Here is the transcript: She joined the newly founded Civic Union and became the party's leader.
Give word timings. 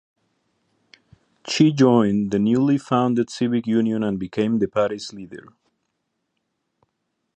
She 1.47 1.71
joined 1.71 2.31
the 2.31 2.39
newly 2.39 2.79
founded 2.79 3.29
Civic 3.29 3.67
Union 3.67 4.01
and 4.03 4.17
became 4.19 4.57
the 4.57 4.67
party's 4.67 5.13
leader. 5.13 5.45